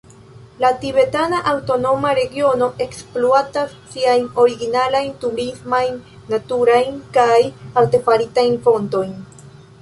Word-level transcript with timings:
La 0.61 0.69
Tibeta 0.83 1.25
Aŭtonoma 1.49 2.13
Regiono 2.19 2.69
ekspluatas 2.85 3.75
siajn 3.91 4.25
originalajn 4.45 5.13
turismajn 5.25 6.01
naturajn 6.33 6.99
kaj 7.19 7.39
artefaritajn 7.85 8.59
fontojn. 8.67 9.15